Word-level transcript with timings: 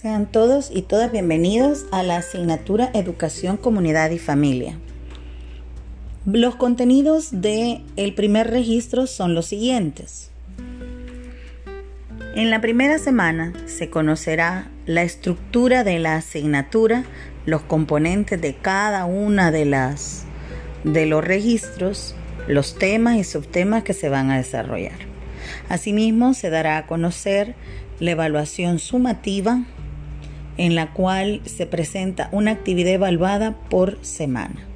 Sean 0.00 0.30
todos 0.30 0.70
y 0.72 0.82
todas 0.82 1.10
bienvenidos 1.10 1.86
a 1.90 2.04
la 2.04 2.18
asignatura 2.18 2.88
Educación, 2.94 3.56
Comunidad 3.56 4.12
y 4.12 4.20
Familia. 4.20 4.78
Los 6.24 6.54
contenidos 6.54 7.40
del 7.40 7.82
el 7.96 8.14
primer 8.14 8.48
registro 8.48 9.08
son 9.08 9.34
los 9.34 9.46
siguientes. 9.46 10.30
En 12.36 12.50
la 12.50 12.60
primera 12.60 13.00
semana 13.00 13.52
se 13.66 13.90
conocerá 13.90 14.70
la 14.86 15.02
estructura 15.02 15.82
de 15.82 15.98
la 15.98 16.14
asignatura, 16.14 17.02
los 17.44 17.62
componentes 17.62 18.40
de 18.40 18.54
cada 18.54 19.04
una 19.04 19.50
de 19.50 19.64
las 19.64 20.26
de 20.84 21.06
los 21.06 21.24
registros, 21.24 22.14
los 22.46 22.78
temas 22.78 23.16
y 23.16 23.24
subtemas 23.24 23.82
que 23.82 23.94
se 23.94 24.08
van 24.08 24.30
a 24.30 24.36
desarrollar. 24.36 25.08
Asimismo, 25.68 26.34
se 26.34 26.50
dará 26.50 26.76
a 26.76 26.86
conocer 26.86 27.56
la 27.98 28.12
evaluación 28.12 28.78
sumativa 28.78 29.64
en 30.58 30.74
la 30.74 30.92
cual 30.92 31.40
se 31.46 31.66
presenta 31.66 32.28
una 32.32 32.50
actividad 32.50 32.92
evaluada 32.92 33.56
por 33.70 33.98
semana. 34.04 34.66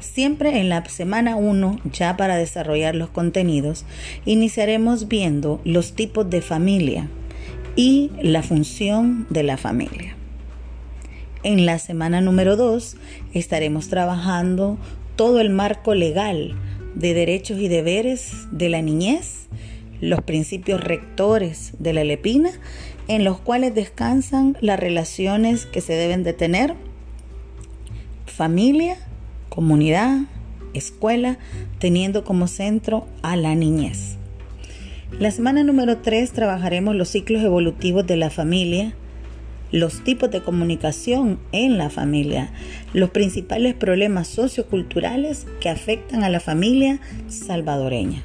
Siempre 0.00 0.58
en 0.58 0.70
la 0.70 0.84
semana 0.86 1.36
1, 1.36 1.80
ya 1.92 2.16
para 2.16 2.36
desarrollar 2.36 2.96
los 2.96 3.10
contenidos, 3.10 3.84
iniciaremos 4.24 5.08
viendo 5.08 5.60
los 5.64 5.94
tipos 5.94 6.28
de 6.28 6.40
familia 6.40 7.08
y 7.76 8.10
la 8.22 8.42
función 8.42 9.26
de 9.30 9.42
la 9.42 9.58
familia. 9.58 10.16
En 11.42 11.66
la 11.66 11.78
semana 11.78 12.20
número 12.20 12.56
2 12.56 12.96
estaremos 13.34 13.88
trabajando 13.88 14.78
todo 15.16 15.40
el 15.40 15.50
marco 15.50 15.94
legal 15.94 16.54
de 16.94 17.14
derechos 17.14 17.58
y 17.60 17.68
deberes 17.68 18.48
de 18.50 18.68
la 18.68 18.82
niñez 18.82 19.48
los 20.00 20.22
principios 20.22 20.82
rectores 20.82 21.72
de 21.78 21.92
la 21.92 22.04
Lepina, 22.04 22.50
en 23.08 23.24
los 23.24 23.40
cuales 23.40 23.74
descansan 23.74 24.56
las 24.60 24.80
relaciones 24.80 25.66
que 25.66 25.80
se 25.80 25.94
deben 25.94 26.22
de 26.22 26.32
tener, 26.32 26.74
familia, 28.26 28.96
comunidad, 29.48 30.20
escuela, 30.74 31.38
teniendo 31.78 32.24
como 32.24 32.46
centro 32.46 33.06
a 33.22 33.36
la 33.36 33.54
niñez. 33.54 34.16
La 35.18 35.30
semana 35.30 35.64
número 35.64 35.98
3 35.98 36.30
trabajaremos 36.32 36.94
los 36.94 37.08
ciclos 37.08 37.42
evolutivos 37.42 38.06
de 38.06 38.16
la 38.16 38.30
familia, 38.30 38.94
los 39.72 40.02
tipos 40.04 40.30
de 40.30 40.42
comunicación 40.42 41.38
en 41.52 41.78
la 41.78 41.90
familia, 41.90 42.52
los 42.92 43.10
principales 43.10 43.74
problemas 43.74 44.28
socioculturales 44.28 45.46
que 45.60 45.68
afectan 45.68 46.24
a 46.24 46.30
la 46.30 46.40
familia 46.40 47.00
salvadoreña. 47.28 48.22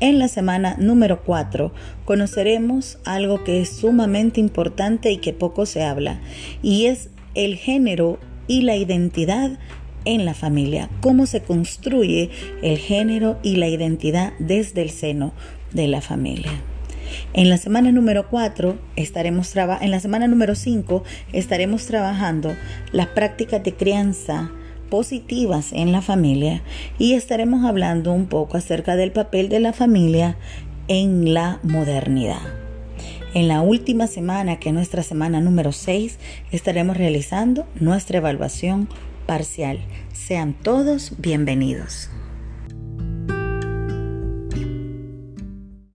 En 0.00 0.18
la 0.18 0.28
semana 0.28 0.76
número 0.78 1.22
4 1.24 1.72
conoceremos 2.06 2.98
algo 3.04 3.44
que 3.44 3.60
es 3.60 3.68
sumamente 3.68 4.40
importante 4.40 5.10
y 5.12 5.18
que 5.18 5.34
poco 5.34 5.66
se 5.66 5.82
habla, 5.82 6.20
y 6.62 6.86
es 6.86 7.10
el 7.34 7.56
género 7.56 8.18
y 8.46 8.62
la 8.62 8.76
identidad 8.76 9.58
en 10.06 10.24
la 10.24 10.32
familia, 10.32 10.88
cómo 11.02 11.26
se 11.26 11.42
construye 11.42 12.30
el 12.62 12.78
género 12.78 13.38
y 13.42 13.56
la 13.56 13.68
identidad 13.68 14.32
desde 14.38 14.80
el 14.80 14.88
seno 14.88 15.34
de 15.72 15.86
la 15.86 16.00
familia. 16.00 16.52
En 17.34 17.50
la 17.50 17.58
semana 17.58 17.92
número 17.92 18.28
4 18.30 18.78
estaremos 18.96 19.54
en 19.54 19.90
la 19.90 20.00
semana 20.00 20.28
número 20.28 20.54
5 20.54 21.04
estaremos 21.34 21.84
trabajando 21.84 22.54
las 22.92 23.08
prácticas 23.08 23.62
de 23.62 23.74
crianza 23.74 24.50
positivas 24.90 25.72
en 25.72 25.92
la 25.92 26.02
familia 26.02 26.62
y 26.98 27.14
estaremos 27.14 27.64
hablando 27.64 28.12
un 28.12 28.26
poco 28.26 28.58
acerca 28.58 28.96
del 28.96 29.12
papel 29.12 29.48
de 29.48 29.60
la 29.60 29.72
familia 29.72 30.36
en 30.88 31.32
la 31.32 31.60
modernidad. 31.62 32.42
En 33.32 33.46
la 33.46 33.62
última 33.62 34.08
semana, 34.08 34.58
que 34.58 34.70
es 34.70 34.74
nuestra 34.74 35.04
semana 35.04 35.40
número 35.40 35.70
6, 35.70 36.18
estaremos 36.50 36.96
realizando 36.96 37.66
nuestra 37.76 38.18
evaluación 38.18 38.88
parcial. 39.26 39.78
Sean 40.12 40.52
todos 40.52 41.12
bienvenidos. 41.18 42.10